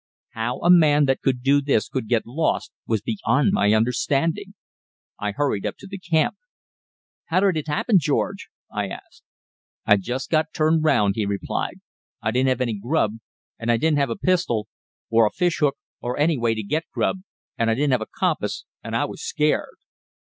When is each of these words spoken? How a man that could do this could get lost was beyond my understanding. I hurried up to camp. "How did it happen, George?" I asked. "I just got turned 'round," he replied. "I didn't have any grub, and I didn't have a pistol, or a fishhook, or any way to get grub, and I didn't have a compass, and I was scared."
How 0.29 0.57
a 0.61 0.71
man 0.71 1.05
that 1.05 1.21
could 1.21 1.43
do 1.43 1.61
this 1.61 1.87
could 1.87 2.07
get 2.07 2.25
lost 2.25 2.71
was 2.87 3.03
beyond 3.03 3.51
my 3.51 3.71
understanding. 3.71 4.55
I 5.19 5.29
hurried 5.29 5.63
up 5.63 5.75
to 5.77 5.97
camp. 5.99 6.37
"How 7.25 7.41
did 7.41 7.55
it 7.55 7.67
happen, 7.67 7.99
George?" 7.99 8.49
I 8.73 8.87
asked. 8.87 9.21
"I 9.85 9.97
just 9.97 10.31
got 10.31 10.53
turned 10.55 10.83
'round," 10.83 11.13
he 11.17 11.27
replied. 11.27 11.81
"I 12.19 12.31
didn't 12.31 12.49
have 12.49 12.61
any 12.61 12.79
grub, 12.79 13.17
and 13.59 13.71
I 13.71 13.77
didn't 13.77 13.99
have 13.99 14.09
a 14.09 14.15
pistol, 14.15 14.67
or 15.11 15.27
a 15.27 15.31
fishhook, 15.31 15.77
or 15.99 16.17
any 16.17 16.35
way 16.39 16.55
to 16.55 16.63
get 16.63 16.89
grub, 16.91 17.21
and 17.55 17.69
I 17.69 17.75
didn't 17.75 17.91
have 17.91 18.01
a 18.01 18.07
compass, 18.07 18.65
and 18.83 18.95
I 18.95 19.05
was 19.05 19.21
scared." 19.21 19.77